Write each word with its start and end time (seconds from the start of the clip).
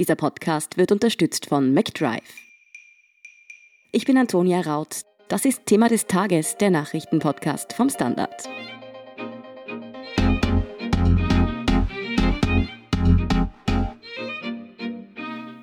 Dieser 0.00 0.16
Podcast 0.16 0.78
wird 0.78 0.92
unterstützt 0.92 1.44
von 1.44 1.74
McDrive. 1.74 2.22
Ich 3.92 4.06
bin 4.06 4.16
Antonia 4.16 4.62
Raut. 4.62 5.02
Das 5.28 5.44
ist 5.44 5.66
Thema 5.66 5.90
des 5.90 6.06
Tages, 6.06 6.56
der 6.56 6.70
Nachrichtenpodcast 6.70 7.74
vom 7.74 7.90
Standard. 7.90 8.48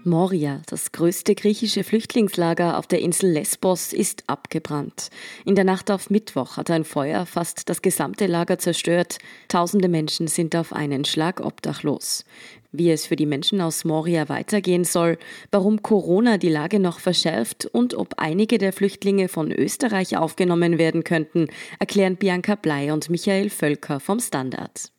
Moria, 0.03 0.61
das 0.67 0.91
größte 0.91 1.35
griechische 1.35 1.83
Flüchtlingslager 1.83 2.77
auf 2.77 2.87
der 2.87 3.01
Insel 3.01 3.31
Lesbos, 3.31 3.91
ist 3.91 4.23
abgebrannt. 4.27 5.09
In 5.45 5.55
der 5.55 5.65
Nacht 5.65 5.91
auf 5.91 6.09
Mittwoch 6.09 6.57
hat 6.57 6.71
ein 6.71 6.85
Feuer 6.85 7.25
fast 7.25 7.67
das 7.69 7.81
gesamte 7.81 8.25
Lager 8.25 8.57
zerstört. 8.57 9.17
Tausende 9.49 9.89
Menschen 9.89 10.27
sind 10.27 10.55
auf 10.55 10.71
einen 10.71 11.03
Schlag 11.03 11.41
obdachlos. 11.41 12.23
Wie 12.71 12.91
es 12.91 13.05
für 13.05 13.15
die 13.15 13.25
Menschen 13.25 13.61
aus 13.61 13.85
Moria 13.85 14.27
weitergehen 14.29 14.83
soll, 14.83 15.17
warum 15.51 15.81
Corona 15.81 16.37
die 16.37 16.49
Lage 16.49 16.79
noch 16.79 16.99
verschärft 16.99 17.65
und 17.65 17.93
ob 17.93 18.15
einige 18.17 18.57
der 18.57 18.73
Flüchtlinge 18.73 19.29
von 19.29 19.51
Österreich 19.51 20.17
aufgenommen 20.17 20.77
werden 20.77 21.03
könnten, 21.03 21.47
erklären 21.79 22.17
Bianca 22.17 22.55
Blei 22.55 22.91
und 22.91 23.09
Michael 23.09 23.49
Völker 23.49 23.99
vom 23.99 24.19
Standard. 24.19 24.91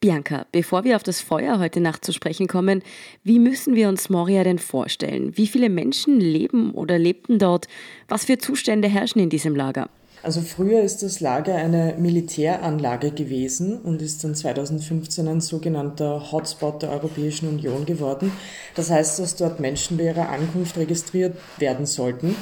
Bianca, 0.00 0.46
bevor 0.50 0.82
wir 0.82 0.96
auf 0.96 1.04
das 1.04 1.20
Feuer 1.20 1.60
heute 1.60 1.80
Nacht 1.80 2.04
zu 2.04 2.12
sprechen 2.12 2.48
kommen, 2.48 2.82
wie 3.22 3.38
müssen 3.38 3.76
wir 3.76 3.88
uns 3.88 4.10
Moria 4.10 4.42
denn 4.42 4.58
vorstellen? 4.58 5.36
Wie 5.36 5.46
viele 5.46 5.68
Menschen 5.68 6.20
leben 6.20 6.72
oder 6.72 6.98
lebten 6.98 7.38
dort? 7.38 7.68
Was 8.08 8.24
für 8.24 8.38
Zustände 8.38 8.88
herrschen 8.88 9.20
in 9.20 9.30
diesem 9.30 9.54
Lager? 9.54 9.88
Also 10.22 10.40
früher 10.40 10.82
ist 10.82 11.02
das 11.02 11.18
Lager 11.18 11.56
eine 11.56 11.96
Militäranlage 11.98 13.10
gewesen 13.10 13.80
und 13.80 14.00
ist 14.00 14.22
dann 14.22 14.36
2015 14.36 15.26
ein 15.26 15.40
sogenannter 15.40 16.30
Hotspot 16.30 16.82
der 16.82 16.90
Europäischen 16.90 17.48
Union 17.48 17.86
geworden. 17.86 18.30
Das 18.76 18.88
heißt, 18.88 19.18
dass 19.18 19.34
dort 19.34 19.58
Menschen 19.58 19.96
bei 19.96 20.04
ihrer 20.04 20.28
Ankunft 20.28 20.78
registriert 20.78 21.36
werden 21.58 21.86
sollten. 21.86 22.36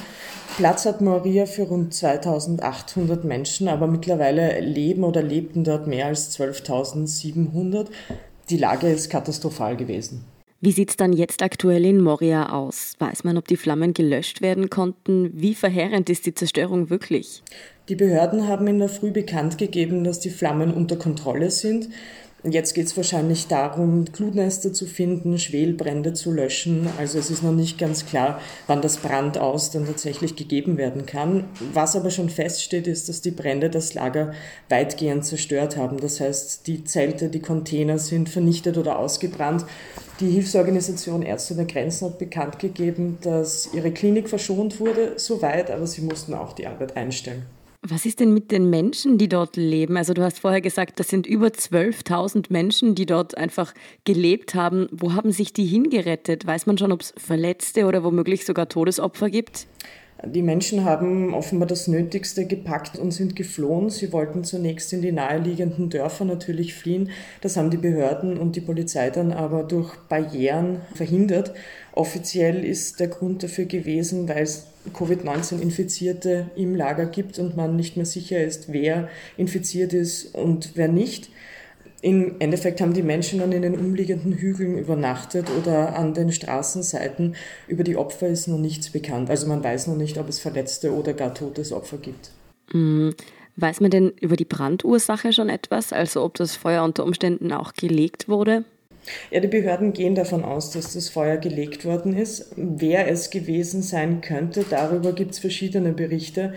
Platz 0.57 0.85
hat 0.85 1.01
Moria 1.01 1.47
für 1.47 1.63
rund 1.63 1.93
2800 1.93 3.23
Menschen, 3.23 3.67
aber 3.67 3.87
mittlerweile 3.87 4.59
leben 4.59 5.03
oder 5.03 5.23
lebten 5.23 5.63
dort 5.63 5.87
mehr 5.87 6.05
als 6.05 6.37
12.700. 6.37 7.87
Die 8.51 8.57
Lage 8.57 8.91
ist 8.91 9.09
katastrophal 9.09 9.75
gewesen. 9.75 10.25
Wie 10.63 10.71
sieht 10.71 10.91
es 10.91 10.95
dann 10.95 11.11
jetzt 11.11 11.41
aktuell 11.41 11.83
in 11.85 11.99
Moria 12.03 12.49
aus? 12.51 12.93
Weiß 12.99 13.23
man, 13.23 13.35
ob 13.35 13.47
die 13.47 13.57
Flammen 13.57 13.95
gelöscht 13.95 14.41
werden 14.41 14.69
konnten? 14.69 15.31
Wie 15.33 15.55
verheerend 15.55 16.07
ist 16.07 16.27
die 16.27 16.35
Zerstörung 16.35 16.91
wirklich? 16.91 17.41
Die 17.89 17.95
Behörden 17.95 18.47
haben 18.47 18.67
in 18.67 18.77
der 18.77 18.87
Früh 18.87 19.09
bekannt 19.09 19.57
gegeben, 19.57 20.03
dass 20.03 20.19
die 20.19 20.29
Flammen 20.29 20.71
unter 20.71 20.97
Kontrolle 20.97 21.49
sind. 21.49 21.89
Jetzt 22.43 22.73
geht 22.73 22.87
es 22.87 22.97
wahrscheinlich 22.97 23.45
darum, 23.45 24.05
Glutnester 24.05 24.73
zu 24.73 24.87
finden, 24.87 25.37
Schwelbrände 25.37 26.13
zu 26.13 26.31
löschen. 26.31 26.87
Also 26.97 27.19
es 27.19 27.29
ist 27.29 27.43
noch 27.43 27.51
nicht 27.51 27.77
ganz 27.77 28.07
klar, 28.07 28.41
wann 28.65 28.81
das 28.81 28.97
Brandaus 28.97 29.69
dann 29.69 29.85
tatsächlich 29.85 30.35
gegeben 30.35 30.77
werden 30.77 31.05
kann. 31.05 31.43
Was 31.71 31.95
aber 31.95 32.09
schon 32.09 32.29
feststeht, 32.29 32.87
ist, 32.87 33.09
dass 33.09 33.21
die 33.21 33.29
Brände 33.29 33.69
das 33.69 33.93
Lager 33.93 34.33
weitgehend 34.69 35.23
zerstört 35.23 35.77
haben. 35.77 35.99
Das 35.99 36.19
heißt, 36.19 36.65
die 36.65 36.83
Zelte, 36.83 37.29
die 37.29 37.41
Container 37.41 37.99
sind 37.99 38.27
vernichtet 38.27 38.75
oder 38.79 38.97
ausgebrannt. 38.97 39.63
Die 40.19 40.31
Hilfsorganisation 40.31 41.21
Ärzte 41.21 41.53
der 41.53 41.65
Grenzen 41.65 42.07
hat 42.07 42.17
bekannt 42.17 42.57
gegeben, 42.57 43.19
dass 43.21 43.69
ihre 43.71 43.91
Klinik 43.91 44.29
verschont 44.29 44.79
wurde, 44.79 45.13
soweit, 45.17 45.69
aber 45.69 45.85
sie 45.85 46.01
mussten 46.01 46.33
auch 46.33 46.53
die 46.53 46.65
Arbeit 46.65 46.97
einstellen. 46.97 47.45
Was 47.83 48.05
ist 48.05 48.19
denn 48.19 48.31
mit 48.31 48.51
den 48.51 48.69
Menschen, 48.69 49.17
die 49.17 49.27
dort 49.27 49.57
leben? 49.57 49.97
Also 49.97 50.13
du 50.13 50.21
hast 50.21 50.39
vorher 50.39 50.61
gesagt, 50.61 50.99
das 50.99 51.07
sind 51.07 51.25
über 51.25 51.47
12.000 51.47 52.45
Menschen, 52.49 52.93
die 52.93 53.07
dort 53.07 53.35
einfach 53.35 53.73
gelebt 54.03 54.53
haben. 54.53 54.87
Wo 54.91 55.13
haben 55.13 55.31
sich 55.31 55.51
die 55.51 55.65
hingerettet? 55.65 56.45
Weiß 56.45 56.67
man 56.67 56.77
schon, 56.77 56.91
ob 56.91 57.01
es 57.01 57.11
Verletzte 57.17 57.87
oder 57.87 58.03
womöglich 58.03 58.45
sogar 58.45 58.69
Todesopfer 58.69 59.31
gibt? 59.31 59.65
Die 60.23 60.43
Menschen 60.43 60.85
haben 60.85 61.33
offenbar 61.33 61.67
das 61.67 61.87
Nötigste 61.87 62.45
gepackt 62.45 62.99
und 62.99 63.11
sind 63.11 63.35
geflohen. 63.35 63.89
Sie 63.89 64.13
wollten 64.13 64.43
zunächst 64.43 64.93
in 64.93 65.01
die 65.01 65.11
naheliegenden 65.11 65.89
Dörfer 65.89 66.25
natürlich 66.25 66.75
fliehen. 66.75 67.09
Das 67.41 67.57
haben 67.57 67.71
die 67.71 67.77
Behörden 67.77 68.37
und 68.37 68.55
die 68.55 68.61
Polizei 68.61 69.09
dann 69.09 69.31
aber 69.31 69.63
durch 69.63 69.95
Barrieren 70.09 70.81
verhindert. 70.93 71.53
Offiziell 71.93 72.63
ist 72.63 72.99
der 72.99 73.07
Grund 73.07 73.41
dafür 73.41 73.65
gewesen, 73.65 74.29
weil 74.29 74.43
es 74.43 74.67
Covid-19-Infizierte 74.93 76.51
im 76.55 76.75
Lager 76.75 77.07
gibt 77.07 77.39
und 77.39 77.57
man 77.57 77.75
nicht 77.75 77.97
mehr 77.97 78.05
sicher 78.05 78.43
ist, 78.43 78.71
wer 78.71 79.09
infiziert 79.37 79.93
ist 79.93 80.35
und 80.35 80.71
wer 80.75 80.87
nicht. 80.87 81.31
Im 82.01 82.35
Endeffekt 82.39 82.81
haben 82.81 82.93
die 82.93 83.03
Menschen 83.03 83.39
dann 83.39 83.51
in 83.51 83.61
den 83.61 83.75
umliegenden 83.75 84.33
Hügeln 84.33 84.77
übernachtet 84.77 85.47
oder 85.57 85.95
an 85.95 86.13
den 86.13 86.31
Straßenseiten. 86.31 87.35
Über 87.67 87.83
die 87.83 87.95
Opfer 87.95 88.27
ist 88.27 88.47
noch 88.47 88.57
nichts 88.57 88.89
bekannt. 88.89 89.29
Also 89.29 89.47
man 89.47 89.63
weiß 89.63 89.87
noch 89.87 89.97
nicht, 89.97 90.17
ob 90.17 90.27
es 90.27 90.39
verletzte 90.39 90.93
oder 90.93 91.13
gar 91.13 91.33
totes 91.33 91.71
Opfer 91.71 91.97
gibt. 91.97 92.31
Mhm. 92.73 93.13
Weiß 93.57 93.81
man 93.81 93.91
denn 93.91 94.13
über 94.19 94.35
die 94.35 94.45
Brandursache 94.45 95.33
schon 95.33 95.49
etwas? 95.49 95.93
Also 95.93 96.23
ob 96.23 96.35
das 96.35 96.55
Feuer 96.55 96.83
unter 96.83 97.03
Umständen 97.03 97.51
auch 97.51 97.73
gelegt 97.73 98.27
wurde? 98.27 98.63
Ja, 99.31 99.39
die 99.39 99.47
Behörden 99.47 99.93
gehen 99.93 100.15
davon 100.15 100.43
aus, 100.43 100.71
dass 100.71 100.93
das 100.93 101.09
Feuer 101.09 101.37
gelegt 101.37 101.85
worden 101.85 102.15
ist. 102.15 102.51
Wer 102.55 103.09
es 103.09 103.29
gewesen 103.29 103.81
sein 103.81 104.21
könnte, 104.21 104.63
darüber 104.69 105.13
gibt 105.13 105.31
es 105.31 105.39
verschiedene 105.39 105.91
Berichte. 105.91 106.53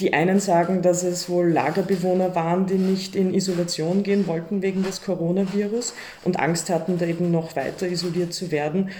Die 0.00 0.12
einen 0.12 0.40
sagen, 0.40 0.82
dass 0.82 1.04
es 1.04 1.28
wohl 1.28 1.50
Lagerbewohner 1.50 2.34
waren, 2.34 2.66
die 2.66 2.74
nicht 2.74 3.14
in 3.14 3.32
Isolation 3.32 4.02
gehen 4.02 4.26
wollten 4.26 4.60
wegen 4.60 4.82
des 4.82 5.02
Coronavirus 5.02 5.94
und 6.24 6.40
Angst 6.40 6.68
hatten, 6.68 6.98
da 6.98 7.06
eben 7.06 7.30
noch 7.30 7.54
weiter 7.54 7.86
isoliert 7.86 8.32
zu 8.32 8.50
werden. 8.50 8.90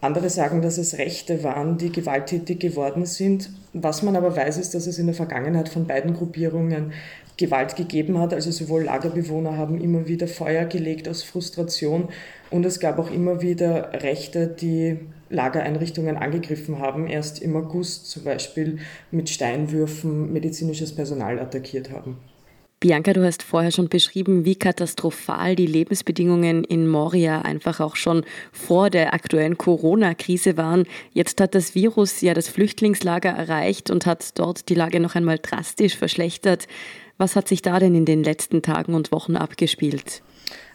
Andere 0.00 0.28
sagen, 0.28 0.60
dass 0.60 0.78
es 0.78 0.98
Rechte 0.98 1.44
waren, 1.44 1.78
die 1.78 1.92
gewalttätig 1.92 2.58
geworden 2.58 3.06
sind. 3.06 3.50
Was 3.74 4.02
man 4.02 4.16
aber 4.16 4.34
weiß, 4.34 4.58
ist, 4.58 4.74
dass 4.74 4.86
es 4.88 4.98
in 4.98 5.06
der 5.06 5.14
Vergangenheit 5.14 5.68
von 5.68 5.86
beiden 5.86 6.14
Gruppierungen 6.14 6.92
Gewalt 7.36 7.76
gegeben 7.76 8.18
hat. 8.18 8.34
Also 8.34 8.50
sowohl 8.50 8.84
Lagerbewohner 8.84 9.56
haben 9.56 9.80
immer 9.80 10.08
wieder 10.08 10.26
Feuer 10.26 10.64
gelegt 10.64 11.08
aus 11.08 11.22
Frustration 11.22 12.08
und 12.50 12.66
es 12.66 12.80
gab 12.80 12.98
auch 12.98 13.10
immer 13.10 13.42
wieder 13.42 13.92
Rechte, 14.02 14.46
die 14.46 14.98
Lagereinrichtungen 15.30 16.16
angegriffen 16.16 16.78
haben, 16.80 17.06
erst 17.06 17.40
im 17.40 17.56
August 17.56 18.10
zum 18.10 18.24
Beispiel 18.24 18.78
mit 19.10 19.30
Steinwürfen 19.30 20.32
medizinisches 20.32 20.94
Personal 20.94 21.38
attackiert 21.38 21.90
haben. 21.90 22.18
Bianca, 22.82 23.12
du 23.12 23.22
hast 23.22 23.42
vorher 23.42 23.72
schon 23.72 23.90
beschrieben, 23.90 24.46
wie 24.46 24.54
katastrophal 24.54 25.54
die 25.54 25.66
Lebensbedingungen 25.66 26.64
in 26.64 26.88
Moria 26.88 27.42
einfach 27.42 27.78
auch 27.78 27.94
schon 27.94 28.24
vor 28.52 28.88
der 28.88 29.12
aktuellen 29.12 29.58
Corona-Krise 29.58 30.56
waren. 30.56 30.84
Jetzt 31.12 31.42
hat 31.42 31.54
das 31.54 31.74
Virus 31.74 32.22
ja 32.22 32.32
das 32.32 32.48
Flüchtlingslager 32.48 33.28
erreicht 33.28 33.90
und 33.90 34.06
hat 34.06 34.38
dort 34.38 34.70
die 34.70 34.74
Lage 34.74 34.98
noch 34.98 35.14
einmal 35.14 35.38
drastisch 35.38 35.94
verschlechtert. 35.94 36.68
Was 37.18 37.36
hat 37.36 37.48
sich 37.48 37.60
da 37.60 37.78
denn 37.78 37.94
in 37.94 38.06
den 38.06 38.24
letzten 38.24 38.62
Tagen 38.62 38.94
und 38.94 39.12
Wochen 39.12 39.36
abgespielt? 39.36 40.22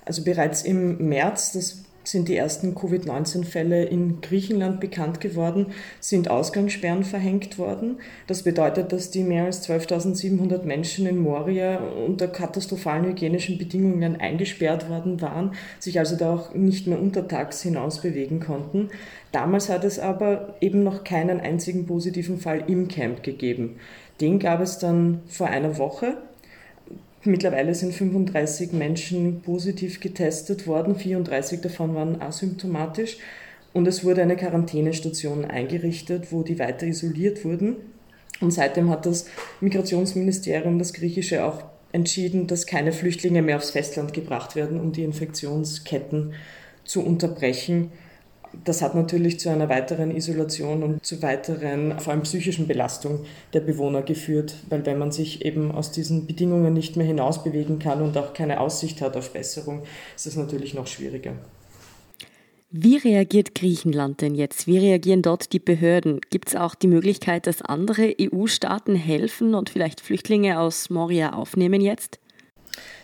Also 0.06 0.24
bereits 0.24 0.62
im 0.62 1.10
März, 1.10 1.52
das 1.54 1.86
sind 2.08 2.28
die 2.28 2.36
ersten 2.36 2.76
Covid-19-Fälle 2.76 3.86
in 3.86 4.22
Griechenland 4.22 4.80
bekannt 4.80 5.22
geworden, 5.22 5.68
sind 6.00 6.30
Ausgangssperren 6.30 7.04
verhängt 7.04 7.58
worden. 7.58 7.98
Das 8.28 8.44
bedeutet, 8.44 8.92
dass 8.92 9.12
die 9.12 9.24
mehr 9.24 9.46
als 9.46 9.68
12.700 9.68 10.64
Menschen 10.64 11.06
in 11.08 11.20
Moria 11.20 11.80
unter 12.06 12.28
katastrophalen 12.28 13.06
hygienischen 13.06 13.58
Bedingungen 13.58 14.20
eingesperrt 14.20 14.90
worden 14.90 15.22
waren, 15.22 15.54
sich 15.80 16.00
also 16.00 16.16
da 16.16 16.34
auch 16.34 16.54
nicht 16.54 16.88
mehr 16.88 17.02
untertags 17.02 17.62
hinaus 17.62 18.02
bewegen 18.02 18.40
konnten. 18.40 18.90
Damals 19.32 19.70
hat 19.70 19.84
es 19.84 20.00
aber 20.00 20.56
eben 20.62 20.84
noch 20.84 21.04
keinen 21.04 21.40
einzigen 21.40 21.86
positiven 21.86 22.40
Fall 22.40 22.64
im 22.68 22.88
Camp 22.88 23.24
gegeben. 23.24 23.78
Den 24.22 24.40
gab 24.40 24.62
es 24.62 24.78
dann 24.78 25.22
vor 25.28 25.48
einer 25.48 25.78
Woche 25.78 26.18
Mittlerweile 27.26 27.74
sind 27.74 27.94
35 27.94 28.72
Menschen 28.72 29.42
positiv 29.42 30.00
getestet 30.00 30.68
worden, 30.68 30.96
34 30.96 31.60
davon 31.60 31.96
waren 31.96 32.22
asymptomatisch 32.22 33.18
und 33.74 33.88
es 33.88 34.04
wurde 34.04 34.22
eine 34.22 34.36
Quarantänestation 34.36 35.44
eingerichtet, 35.44 36.32
wo 36.32 36.44
die 36.44 36.60
weiter 36.60 36.86
isoliert 36.86 37.44
wurden. 37.44 37.78
Und 38.42 38.52
seitdem 38.52 38.90
hat 38.90 39.08
das 39.08 39.26
Migrationsministerium, 39.60 40.78
das 40.78 40.94
griechische, 40.94 41.44
auch 41.46 41.64
entschieden, 41.92 42.46
dass 42.46 42.68
keine 42.68 42.92
Flüchtlinge 42.92 43.42
mehr 43.42 43.58
aufs 43.58 43.72
Festland 43.72 44.14
gebracht 44.14 44.56
werden, 44.56 44.80
um 44.80 44.92
die 44.92 45.04
Infektionsketten 45.04 46.34
zu 46.84 47.04
unterbrechen 47.04 47.92
das 48.64 48.82
hat 48.82 48.96
natürlich 48.96 49.40
zu 49.40 49.50
einer 49.50 49.70
weiteren 49.70 50.16
Isolation 50.16 50.84
und 50.84 51.06
zu 51.06 51.22
weiteren, 51.22 52.00
vor 52.00 52.14
allem 52.14 52.24
psychischen 52.24 52.68
Belastung 52.68 53.26
der 53.54 53.60
Bewohner 53.60 54.02
geführt, 54.02 54.56
weil 54.70 54.86
wenn 54.86 54.98
man 54.98 55.12
sich 55.12 55.46
eben 55.46 55.72
aus 55.72 55.92
diesen 55.92 56.26
Bedingungen 56.28 56.74
nicht 56.74 56.96
mehr 56.96 57.06
hinausbewegen 57.06 57.80
kann 57.80 58.02
und 58.02 58.18
auch 58.18 58.34
keine 58.34 58.60
Aussicht 58.60 59.02
hat 59.02 59.18
auf 59.18 59.34
Besserung, 59.34 59.84
ist 60.16 60.26
das 60.26 60.36
natürlich 60.36 60.74
noch 60.74 60.88
schwieriger. 60.88 61.34
Wie 62.72 62.98
reagiert 62.98 63.56
Griechenland 63.56 64.22
denn 64.22 64.36
jetzt? 64.36 64.68
Wie 64.68 64.78
reagieren 64.78 65.22
dort 65.22 65.54
die 65.54 65.60
Behörden? 65.60 66.20
Gibt 66.30 66.50
es 66.50 66.56
auch 66.56 66.76
die 66.76 66.88
Möglichkeit, 66.88 67.48
dass 67.48 67.62
andere 67.62 68.14
EU-Staaten 68.20 68.96
helfen 68.96 69.56
und 69.56 69.70
vielleicht 69.70 70.02
Flüchtlinge 70.02 70.60
aus 70.60 70.90
Moria 70.90 71.34
aufnehmen 71.34 71.80
jetzt? 71.80 72.20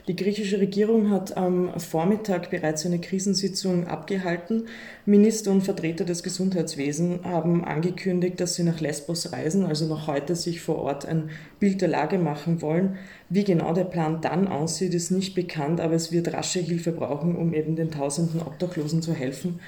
Die 0.08 0.16
griechische 0.16 0.60
Regierung 0.60 1.12
hat 1.12 1.38
am 1.38 1.80
Vormittag 1.80 2.50
bereits 2.50 2.88
eine 2.88 3.00
Krisensitzung 3.00 3.86
abgehalten. 3.86 4.64
Minister 5.06 5.52
und 5.52 5.62
Vertreter 5.62 6.06
des 6.06 6.24
Gesundheitswesens 6.24 7.24
haben 7.24 7.64
angekündigt, 7.64 8.40
dass 8.40 8.56
sie 8.56 8.64
nach 8.64 8.80
Lesbos 8.80 9.32
reisen, 9.32 9.64
also 9.64 9.86
noch 9.86 10.08
heute 10.08 10.36
sich 10.36 10.62
vor 10.62 10.80
Ort 10.80 11.06
ein 11.06 11.30
Bild 11.60 11.82
der 11.82 11.90
Lage 11.90 12.18
machen 12.18 12.64
wollen. 12.64 12.98
Wie 13.30 13.44
genau 13.44 13.74
der 13.74 13.84
Plan 13.84 14.22
dann 14.22 14.48
aussieht, 14.48 14.96
ist 14.96 15.12
nicht 15.12 15.36
bekannt, 15.36 15.80
aber 15.80 15.94
es 15.94 16.12
wird 16.12 16.34
rasche 16.34 16.60
Hilfe 16.60 16.94
brauchen, 16.94 17.36
um 17.36 17.54
eben 17.54 17.76
den 17.76 17.92
tausenden 17.92 18.42
Obdachlosen 18.42 19.04
zu 19.04 19.14
helfen. 19.14 19.60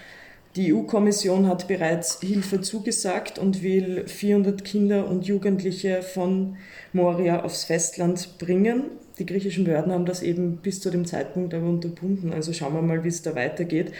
Die 0.56 0.74
EU-Kommission 0.74 1.48
hat 1.48 1.68
bereits 1.68 2.20
Hilfe 2.22 2.62
zugesagt 2.62 3.38
und 3.38 3.62
will 3.62 4.08
400 4.08 4.64
Kinder 4.64 5.08
und 5.08 5.26
Jugendliche 5.26 6.02
von 6.02 6.58
Moria 6.92 7.44
aufs 7.44 7.64
Festland 7.64 8.38
bringen. 8.40 8.86
Die 9.20 9.28
griechischen 9.28 9.64
Behörden 9.64 9.92
haben 9.92 10.06
das 10.06 10.24
eben 10.24 10.58
bis 10.58 10.82
zu 10.82 10.90
dem 10.90 11.06
Zeitpunkt 11.06 11.54
aber 11.54 11.68
unterbunden. 11.68 12.34
Also 12.34 12.52
schauen 12.52 12.74
wir 12.74 12.82
mal, 12.82 13.04
wie 13.04 13.10
es 13.10 13.22
da 13.22 13.36
weitergeht. 13.36 13.92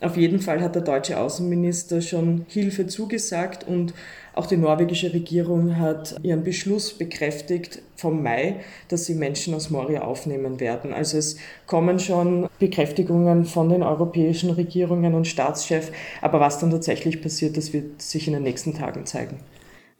Auf 0.00 0.16
jeden 0.16 0.40
Fall 0.40 0.62
hat 0.62 0.74
der 0.74 0.82
deutsche 0.82 1.18
Außenminister 1.18 2.00
schon 2.00 2.46
Hilfe 2.48 2.86
zugesagt 2.86 3.68
und 3.68 3.92
auch 4.34 4.46
die 4.46 4.56
norwegische 4.56 5.12
Regierung 5.12 5.76
hat 5.78 6.16
ihren 6.22 6.42
Beschluss 6.42 6.94
bekräftigt 6.94 7.82
vom 7.96 8.22
Mai, 8.22 8.56
dass 8.88 9.04
sie 9.04 9.14
Menschen 9.14 9.52
aus 9.52 9.68
Moria 9.68 10.02
aufnehmen 10.02 10.58
werden. 10.58 10.94
Also 10.94 11.18
es 11.18 11.36
kommen 11.66 11.98
schon 11.98 12.48
Bekräftigungen 12.58 13.44
von 13.44 13.68
den 13.68 13.82
europäischen 13.82 14.48
Regierungen 14.50 15.14
und 15.14 15.28
Staatschefs, 15.28 15.92
aber 16.22 16.40
was 16.40 16.58
dann 16.58 16.70
tatsächlich 16.70 17.20
passiert, 17.20 17.58
das 17.58 17.74
wird 17.74 18.00
sich 18.00 18.26
in 18.26 18.32
den 18.32 18.42
nächsten 18.42 18.72
Tagen 18.72 19.04
zeigen. 19.04 19.36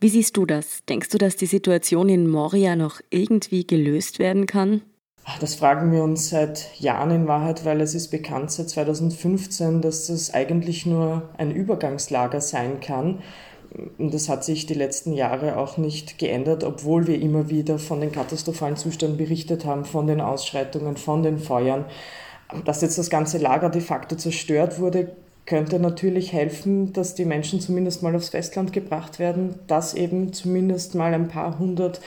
Wie 0.03 0.09
siehst 0.09 0.37
du 0.37 0.47
das? 0.47 0.85
Denkst 0.89 1.11
du, 1.11 1.19
dass 1.19 1.37
die 1.37 1.47
Situation 1.47 2.09
in 2.09 2.29
Moria 2.29 2.75
noch 2.75 3.01
irgendwie 3.11 3.65
gelöst 3.65 4.19
werden 4.19 4.47
kann? 4.47 4.83
Das 5.39 5.55
fragen 5.55 5.93
wir 5.93 6.03
uns 6.03 6.29
seit 6.29 6.77
Jahren 6.81 7.13
in 7.13 7.29
Wahrheit, 7.29 7.65
weil 7.65 7.81
es 7.81 7.95
ist 7.95 8.09
bekannt 8.09 8.51
seit 8.51 8.69
2015, 8.69 9.81
dass 9.81 10.09
das 10.09 10.35
eigentlich 10.35 10.87
nur 10.87 11.31
ein 11.39 11.53
Übergangslager 11.53 12.41
sein 12.41 12.81
kann. 12.81 13.21
Und 13.97 14.13
das 14.13 14.29
hat 14.29 14.43
sich 14.43 14.67
die 14.67 14.75
letzten 14.75 15.13
Jahre 15.13 15.57
auch 15.57 15.77
nicht 15.77 16.19
geändert, 16.19 16.65
obwohl 16.65 17.07
wir 17.07 17.21
immer 17.21 17.49
wieder 17.49 17.79
von 17.79 18.01
den 18.01 18.11
katastrophalen 18.11 18.77
Zuständen 18.77 19.19
berichtet 19.19 19.65
haben, 19.67 19.85
von 19.85 20.09
den 20.09 20.21
Ausschreitungen, 20.21 20.97
von 20.97 21.23
den 21.23 21.39
Feuern. 21.39 21.85
Dass 22.65 22.83
jetzt 22.83 22.99
das 22.99 23.09
ganze 23.09 23.39
Lager 23.39 23.71
de 23.71 23.81
facto 23.81 24.17
zerstört 24.17 24.81
wurde, 24.81 25.13
könnte 25.47 25.79
natürlich 25.79 26.33
helfen, 26.33 26.93
dass 26.93 27.15
die 27.15 27.25
Menschen 27.25 27.61
zumindest 27.61 28.03
mal 28.03 28.15
aufs 28.15 28.29
Festland 28.29 28.73
gebracht 28.73 29.19
werden, 29.19 29.57
dass 29.67 29.95
eben 29.95 30.33
zumindest 30.33 30.95
mal 30.95 31.13
ein 31.15 31.29
paar 31.29 31.59
hundert 31.59 32.01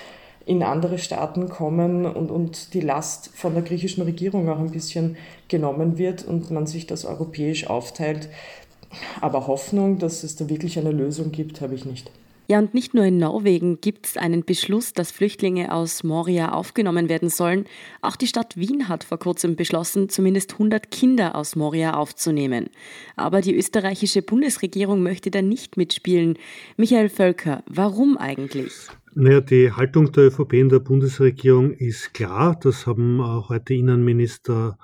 in 0.46 0.62
andere 0.64 1.00
Staaten 1.00 1.50
kommen 1.50 2.06
und, 2.06 2.30
und 2.30 2.74
die 2.74 2.82
Last 2.82 3.32
von 3.34 3.54
der 3.56 3.64
griechischen 3.64 4.04
Regierung 4.04 4.48
auch 4.50 4.60
ein 4.60 4.72
bisschen 4.72 5.18
genommen 5.48 5.98
wird 5.98 6.24
und 6.24 6.52
man 6.52 6.68
sich 6.68 6.86
das 6.88 7.04
europäisch 7.04 7.68
aufteilt. 7.68 8.30
Aber 9.22 9.48
Hoffnung, 9.48 9.98
dass 9.98 10.24
es 10.24 10.36
da 10.36 10.48
wirklich 10.48 10.78
eine 10.78 10.92
Lösung 10.92 11.32
gibt, 11.32 11.62
habe 11.62 11.76
ich 11.76 11.86
nicht. 11.86 12.12
Ja, 12.48 12.60
und 12.60 12.76
nicht 12.76 12.94
nur 12.94 13.06
in 13.06 13.18
Norwegen 13.18 13.82
gibt 13.82 14.06
es 14.06 14.18
einen 14.18 14.46
Beschluss, 14.46 14.94
dass 14.94 15.12
Flüchtlinge 15.12 15.74
aus 15.74 16.04
Moria 16.04 16.52
aufgenommen 16.52 17.10
werden 17.10 17.30
sollen. 17.30 17.66
Auch 18.02 18.16
die 18.16 18.28
Stadt 18.28 18.56
Wien 18.56 18.88
hat 18.88 19.04
vor 19.04 19.18
kurzem 19.18 19.56
beschlossen, 19.56 20.10
zumindest 20.10 20.54
100 20.54 20.92
Kinder 20.92 21.36
aus 21.36 21.56
Moria 21.56 21.96
aufzunehmen. 21.96 22.70
Aber 23.16 23.42
die 23.42 23.56
österreichische 23.56 24.22
Bundesregierung 24.22 25.02
möchte 25.02 25.32
da 25.32 25.42
nicht 25.42 25.76
mitspielen. 25.76 26.38
Michael 26.78 27.10
Völker, 27.10 27.64
warum 27.68 28.18
eigentlich? 28.18 28.74
Naja, 29.16 29.42
die 29.42 29.72
Haltung 29.72 30.12
der 30.12 30.26
ÖVP 30.26 30.54
in 30.54 30.70
der 30.70 30.80
Bundesregierung 30.80 31.72
ist 31.72 32.14
klar. 32.14 32.60
Das 32.62 32.86
haben 32.86 33.24
heute 33.50 33.74
Innenminister 33.74 34.78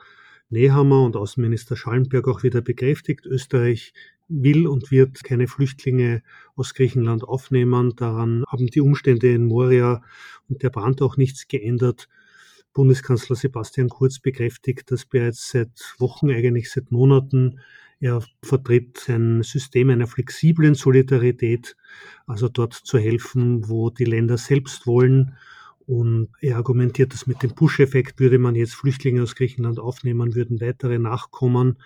Nehammer 0.49 1.03
und 1.03 1.15
Außenminister 1.15 1.75
Schallenberg 1.75 2.27
auch 2.27 2.41
wieder 2.41 2.61
bekräftigt. 2.61 3.25
Österreich 3.25 3.93
will 4.31 4.67
und 4.67 4.91
wird 4.91 5.23
keine 5.23 5.47
Flüchtlinge 5.47 6.23
aus 6.55 6.73
Griechenland 6.73 7.23
aufnehmen. 7.23 7.95
Daran 7.95 8.43
haben 8.47 8.67
die 8.67 8.81
Umstände 8.81 9.31
in 9.31 9.45
Moria 9.45 10.01
und 10.49 10.63
der 10.63 10.69
Brand 10.69 11.01
auch 11.01 11.17
nichts 11.17 11.47
geändert. 11.47 12.07
Bundeskanzler 12.73 13.35
Sebastian 13.35 13.89
Kurz 13.89 14.19
bekräftigt 14.19 14.91
das 14.91 15.05
bereits 15.05 15.51
seit 15.51 15.95
Wochen, 15.99 16.31
eigentlich 16.31 16.71
seit 16.71 16.91
Monaten. 16.91 17.59
Er 17.99 18.23
vertritt 18.41 19.07
ein 19.09 19.43
System 19.43 19.89
einer 19.89 20.07
flexiblen 20.07 20.73
Solidarität, 20.73 21.75
also 22.25 22.47
dort 22.47 22.73
zu 22.73 22.97
helfen, 22.97 23.69
wo 23.69 23.89
die 23.89 24.05
Länder 24.05 24.37
selbst 24.37 24.87
wollen 24.87 25.35
und 25.91 26.29
er 26.39 26.55
argumentiert, 26.55 27.13
dass 27.13 27.27
mit 27.27 27.43
dem 27.43 27.53
Push-Effekt 27.53 28.19
würde 28.19 28.39
man 28.39 28.55
jetzt 28.55 28.75
Flüchtlinge 28.75 29.23
aus 29.23 29.35
Griechenland 29.35 29.77
aufnehmen, 29.77 30.35
würden 30.35 30.61
weitere 30.61 30.99
nachkommen. 30.99 31.77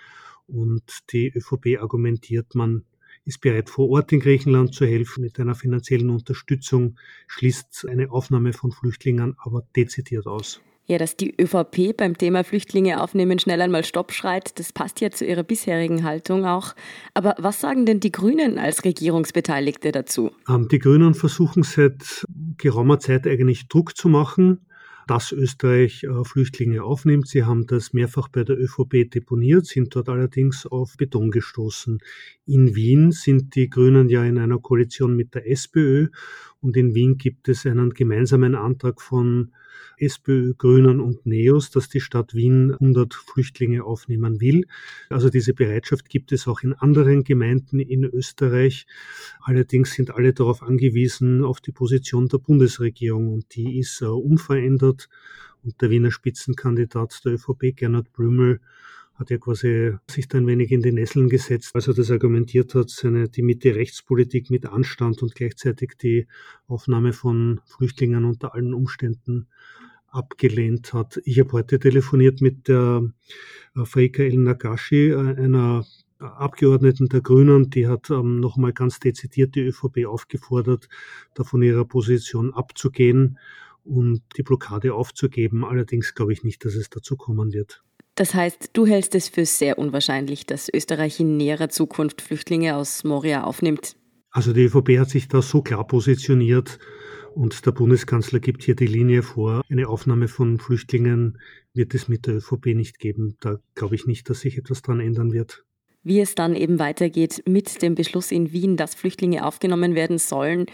Und 0.47 0.83
die 1.11 1.31
ÖVP 1.35 1.81
argumentiert, 1.81 2.55
man 2.55 2.83
ist 3.25 3.41
bereit, 3.41 3.69
vor 3.69 3.89
Ort 3.89 4.11
in 4.11 4.19
Griechenland 4.19 4.73
zu 4.73 4.85
helfen 4.85 5.21
mit 5.21 5.39
einer 5.39 5.55
finanziellen 5.55 6.09
Unterstützung, 6.09 6.97
schließt 7.27 7.87
eine 7.89 8.11
Aufnahme 8.11 8.53
von 8.53 8.71
Flüchtlingen 8.71 9.35
aber 9.39 9.63
dezidiert 9.75 10.27
aus. 10.27 10.61
Ja, 10.87 10.99
dass 10.99 11.17
die 11.17 11.33
ÖVP 11.41 11.97
beim 11.97 12.15
Thema 12.15 12.43
Flüchtlinge 12.43 13.01
aufnehmen 13.01 13.39
schnell 13.39 13.59
einmal 13.59 13.83
Stopp 13.83 14.11
schreit, 14.11 14.59
das 14.59 14.71
passt 14.71 15.01
ja 15.01 15.09
zu 15.09 15.25
ihrer 15.25 15.41
bisherigen 15.41 16.03
Haltung 16.03 16.45
auch. 16.45 16.75
Aber 17.15 17.33
was 17.39 17.59
sagen 17.59 17.87
denn 17.87 17.99
die 17.99 18.11
Grünen 18.11 18.59
als 18.59 18.83
Regierungsbeteiligte 18.83 19.91
dazu? 19.91 20.29
Ähm, 20.47 20.67
die 20.67 20.77
Grünen 20.77 21.15
versuchen 21.15 21.63
seit 21.63 22.23
geraumer 22.57 22.99
Zeit 22.99 23.25
eigentlich 23.25 23.67
Druck 23.67 23.97
zu 23.97 24.09
machen 24.09 24.67
dass 25.07 25.31
Österreich 25.31 26.03
äh, 26.03 26.23
Flüchtlinge 26.23 26.83
aufnimmt. 26.83 27.27
Sie 27.27 27.43
haben 27.43 27.67
das 27.67 27.93
mehrfach 27.93 28.27
bei 28.27 28.43
der 28.43 28.57
ÖVP 28.57 29.09
deponiert, 29.09 29.65
sind 29.65 29.95
dort 29.95 30.09
allerdings 30.09 30.65
auf 30.65 30.95
Beton 30.97 31.31
gestoßen. 31.31 31.99
In 32.45 32.75
Wien 32.75 33.11
sind 33.11 33.55
die 33.55 33.69
Grünen 33.69 34.09
ja 34.09 34.23
in 34.23 34.37
einer 34.37 34.59
Koalition 34.59 35.15
mit 35.15 35.35
der 35.35 35.49
SPÖ 35.49 36.07
und 36.61 36.77
in 36.77 36.95
Wien 36.95 37.17
gibt 37.17 37.47
es 37.47 37.65
einen 37.65 37.91
gemeinsamen 37.91 38.55
Antrag 38.55 39.01
von 39.01 39.51
SPÖ, 39.97 40.53
Grünen 40.57 40.99
und 40.99 41.25
NEOS, 41.25 41.71
dass 41.71 41.89
die 41.89 42.01
Stadt 42.01 42.33
Wien 42.33 42.71
100 42.73 43.13
Flüchtlinge 43.13 43.83
aufnehmen 43.83 44.41
will. 44.41 44.65
Also 45.09 45.29
diese 45.29 45.53
Bereitschaft 45.53 46.09
gibt 46.09 46.31
es 46.31 46.47
auch 46.47 46.61
in 46.61 46.73
anderen 46.73 47.23
Gemeinden 47.23 47.79
in 47.79 48.03
Österreich. 48.03 48.85
Allerdings 49.41 49.93
sind 49.93 50.11
alle 50.11 50.33
darauf 50.33 50.63
angewiesen, 50.63 51.43
auf 51.43 51.61
die 51.61 51.71
Position 51.71 52.27
der 52.27 52.39
Bundesregierung 52.39 53.29
und 53.29 53.55
die 53.55 53.79
ist 53.79 54.01
äh, 54.01 54.05
unverändert. 54.05 55.09
Und 55.63 55.81
der 55.81 55.89
Wiener 55.89 56.11
Spitzenkandidat 56.11 57.21
der 57.25 57.33
ÖVP, 57.33 57.75
Gernot 57.75 58.13
Blümel, 58.13 58.59
hat 59.15 59.29
ja 59.29 59.37
quasi 59.37 59.93
sich 60.09 60.27
da 60.27 60.37
ein 60.37 60.47
wenig 60.47 60.71
in 60.71 60.81
die 60.81 60.91
Nesseln 60.91 61.29
gesetzt, 61.29 61.73
als 61.73 61.87
er 61.87 61.93
das 61.93 62.11
argumentiert 62.11 62.75
hat, 62.75 62.89
seine, 62.89 63.29
die 63.29 63.41
Mitte-Rechtspolitik 63.41 64.49
mit 64.49 64.65
Anstand 64.65 65.23
und 65.23 65.35
gleichzeitig 65.35 65.93
die 66.01 66.27
Aufnahme 66.67 67.13
von 67.13 67.61
Flüchtlingen 67.65 68.25
unter 68.25 68.53
allen 68.53 68.73
Umständen 68.73 69.47
abgelehnt 70.15 70.93
hat. 70.93 71.21
Ich 71.25 71.39
habe 71.39 71.51
heute 71.51 71.79
telefoniert 71.79 72.41
mit 72.41 72.67
der 72.67 73.03
äh, 73.75 73.85
Freika 73.85 74.23
El 74.23 74.37
Nagashi, 74.37 75.09
äh, 75.09 75.17
einer 75.17 75.85
Abgeordneten 76.19 77.09
der 77.09 77.21
Grünen, 77.21 77.69
die 77.69 77.87
hat 77.87 78.09
ähm, 78.09 78.39
nochmal 78.39 78.71
ganz 78.71 78.99
dezidiert 78.99 79.53
die 79.55 79.61
ÖVP 79.61 80.05
aufgefordert, 80.07 80.87
da 81.33 81.43
von 81.43 81.61
ihrer 81.61 81.85
Position 81.85 82.53
abzugehen 82.53 83.37
und 83.83 84.21
die 84.37 84.43
Blockade 84.43 84.93
aufzugeben. 84.93 85.65
Allerdings 85.65 86.15
glaube 86.15 86.33
ich 86.33 86.43
nicht, 86.43 86.63
dass 86.63 86.75
es 86.75 86.89
dazu 86.89 87.17
kommen 87.17 87.53
wird. 87.53 87.83
Das 88.15 88.33
heißt, 88.33 88.69
du 88.71 88.85
hältst 88.85 89.13
es 89.13 89.27
für 89.27 89.45
sehr 89.45 89.77
unwahrscheinlich, 89.77 90.45
dass 90.45 90.73
Österreich 90.73 91.19
in 91.19 91.35
näherer 91.35 91.67
Zukunft 91.67 92.21
Flüchtlinge 92.21 92.77
aus 92.77 93.03
Moria 93.03 93.43
aufnimmt. 93.43 93.97
Also 94.31 94.53
die 94.53 94.63
ÖVP 94.63 94.97
hat 94.99 95.09
sich 95.09 95.27
da 95.27 95.41
so 95.41 95.61
klar 95.61 95.85
positioniert 95.85 96.79
und 97.35 97.65
der 97.65 97.71
Bundeskanzler 97.71 98.39
gibt 98.39 98.63
hier 98.63 98.75
die 98.75 98.87
Linie 98.87 99.21
vor. 99.21 99.61
Eine 99.69 99.87
Aufnahme 99.87 100.27
von 100.27 100.57
Flüchtlingen 100.57 101.39
wird 101.73 101.93
es 101.93 102.07
mit 102.07 102.27
der 102.27 102.35
ÖVP 102.35 102.67
nicht 102.67 102.99
geben. 102.99 103.37
Da 103.41 103.59
glaube 103.75 103.95
ich 103.95 104.07
nicht, 104.07 104.29
dass 104.29 104.39
sich 104.39 104.57
etwas 104.57 104.81
dran 104.81 104.99
ändern 104.99 105.33
wird. 105.33 105.65
Wie 106.03 106.19
es 106.19 106.35
dann 106.35 106.55
eben 106.55 106.79
weitergeht 106.79 107.43
mit 107.47 107.81
dem 107.81 107.95
Beschluss 107.95 108.31
in 108.31 108.51
Wien, 108.51 108.77
dass 108.77 108.95
Flüchtlinge 108.95 109.45
aufgenommen 109.45 109.95
werden 109.95 110.17
sollen, 110.17 110.67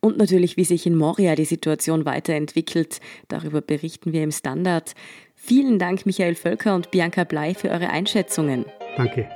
und 0.00 0.18
natürlich, 0.18 0.56
wie 0.56 0.64
sich 0.64 0.86
in 0.86 0.94
Moria 0.94 1.34
die 1.34 1.46
Situation 1.46 2.04
weiterentwickelt. 2.04 3.00
Darüber 3.28 3.60
berichten 3.60 4.12
wir 4.12 4.22
im 4.22 4.30
Standard. 4.30 4.92
Vielen 5.34 5.78
Dank, 5.78 6.06
Michael 6.06 6.34
Völker 6.34 6.74
und 6.74 6.90
Bianca 6.90 7.24
Blei, 7.24 7.54
für 7.54 7.70
eure 7.70 7.90
Einschätzungen. 7.90 8.66
Danke. 8.96 9.28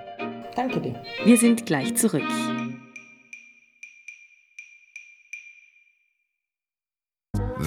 Danke 0.54 0.80
dir. 0.80 1.02
Wir 1.24 1.36
sind 1.36 1.66
gleich 1.66 1.96
zurück. 1.96 2.22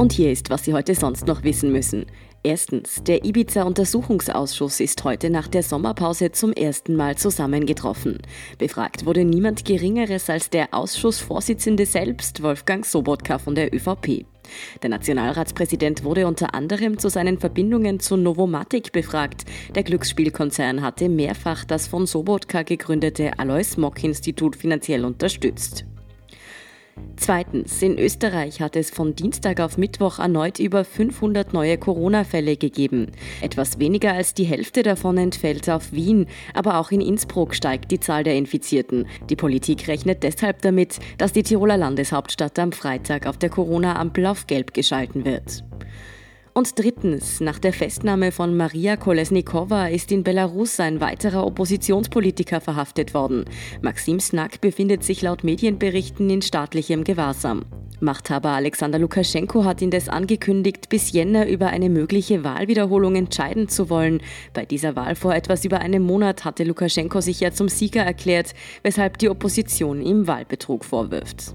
Und 0.00 0.14
hier 0.14 0.32
ist, 0.32 0.48
was 0.48 0.64
Sie 0.64 0.72
heute 0.72 0.94
sonst 0.94 1.26
noch 1.26 1.44
wissen 1.44 1.72
müssen. 1.72 2.06
Erstens, 2.42 3.04
der 3.04 3.22
Ibiza-Untersuchungsausschuss 3.22 4.80
ist 4.80 5.04
heute 5.04 5.28
nach 5.28 5.46
der 5.46 5.62
Sommerpause 5.62 6.32
zum 6.32 6.54
ersten 6.54 6.96
Mal 6.96 7.18
zusammengetroffen. 7.18 8.16
Befragt 8.56 9.04
wurde 9.04 9.26
niemand 9.26 9.66
Geringeres 9.66 10.30
als 10.30 10.48
der 10.48 10.72
Ausschussvorsitzende 10.72 11.84
selbst, 11.84 12.42
Wolfgang 12.42 12.86
Sobotka 12.86 13.36
von 13.36 13.54
der 13.54 13.74
ÖVP. 13.74 14.24
Der 14.82 14.88
Nationalratspräsident 14.88 16.02
wurde 16.02 16.26
unter 16.26 16.54
anderem 16.54 16.98
zu 16.98 17.10
seinen 17.10 17.38
Verbindungen 17.38 18.00
zu 18.00 18.16
Novomatic 18.16 18.92
befragt. 18.92 19.44
Der 19.74 19.82
Glücksspielkonzern 19.82 20.80
hatte 20.80 21.10
mehrfach 21.10 21.66
das 21.66 21.88
von 21.88 22.06
Sobotka 22.06 22.62
gegründete 22.62 23.38
Alois 23.38 23.76
Mock 23.76 24.02
Institut 24.02 24.56
finanziell 24.56 25.04
unterstützt. 25.04 25.84
Zweitens, 27.16 27.82
in 27.82 27.98
Österreich 27.98 28.60
hat 28.60 28.76
es 28.76 28.90
von 28.90 29.14
Dienstag 29.14 29.60
auf 29.60 29.76
Mittwoch 29.76 30.18
erneut 30.18 30.58
über 30.58 30.84
500 30.84 31.52
neue 31.52 31.76
Corona-Fälle 31.76 32.56
gegeben. 32.56 33.12
Etwas 33.42 33.78
weniger 33.78 34.14
als 34.14 34.34
die 34.34 34.44
Hälfte 34.44 34.82
davon 34.82 35.18
entfällt 35.18 35.68
auf 35.68 35.92
Wien, 35.92 36.26
aber 36.54 36.78
auch 36.78 36.90
in 36.90 37.00
Innsbruck 37.00 37.54
steigt 37.54 37.90
die 37.90 38.00
Zahl 38.00 38.24
der 38.24 38.36
Infizierten. 38.36 39.06
Die 39.28 39.36
Politik 39.36 39.86
rechnet 39.86 40.22
deshalb 40.22 40.62
damit, 40.62 40.98
dass 41.18 41.32
die 41.32 41.42
Tiroler 41.42 41.76
Landeshauptstadt 41.76 42.58
am 42.58 42.72
Freitag 42.72 43.26
auf 43.26 43.36
der 43.36 43.50
Corona-Ampel 43.50 44.26
auf 44.26 44.46
Gelb 44.46 44.72
geschalten 44.72 45.24
wird. 45.24 45.62
Und 46.52 46.78
drittens, 46.78 47.40
nach 47.40 47.58
der 47.58 47.72
Festnahme 47.72 48.32
von 48.32 48.56
Maria 48.56 48.96
Kolesnikova 48.96 49.86
ist 49.86 50.10
in 50.10 50.24
Belarus 50.24 50.80
ein 50.80 51.00
weiterer 51.00 51.46
Oppositionspolitiker 51.46 52.60
verhaftet 52.60 53.14
worden. 53.14 53.44
Maxim 53.82 54.18
Snak 54.18 54.60
befindet 54.60 55.04
sich 55.04 55.22
laut 55.22 55.44
Medienberichten 55.44 56.28
in 56.28 56.42
staatlichem 56.42 57.04
Gewahrsam. 57.04 57.64
Machthaber 58.00 58.50
Alexander 58.50 58.98
Lukaschenko 58.98 59.64
hat 59.64 59.82
indes 59.82 60.08
angekündigt, 60.08 60.88
bis 60.88 61.12
Jänner 61.12 61.46
über 61.46 61.68
eine 61.68 61.90
mögliche 61.90 62.42
Wahlwiederholung 62.44 63.14
entscheiden 63.14 63.68
zu 63.68 63.90
wollen. 63.90 64.22
Bei 64.54 64.64
dieser 64.64 64.96
Wahl 64.96 65.14
vor 65.14 65.34
etwas 65.34 65.64
über 65.64 65.80
einem 65.80 66.02
Monat 66.02 66.44
hatte 66.44 66.64
Lukaschenko 66.64 67.20
sich 67.20 67.40
ja 67.40 67.52
zum 67.52 67.68
Sieger 67.68 68.02
erklärt, 68.02 68.54
weshalb 68.82 69.18
die 69.18 69.28
Opposition 69.28 70.00
ihm 70.00 70.26
Wahlbetrug 70.26 70.84
vorwirft. 70.84 71.54